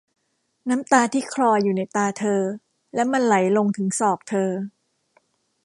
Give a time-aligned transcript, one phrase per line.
[0.69, 2.41] น้ำตาที่คลออยู่ในตาเธอ
[2.95, 4.49] และมันไหลลงถึงศอกเธอ